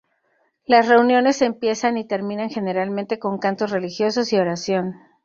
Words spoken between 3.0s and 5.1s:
con cantos religiosos y oración.